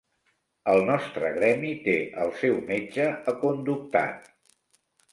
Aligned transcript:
El 0.71 0.81
nostre 0.87 1.29
gremi 1.35 1.75
té 1.85 1.95
el 2.23 2.33
seu 2.41 2.59
metge 2.73 3.09
aconductat. 3.37 4.29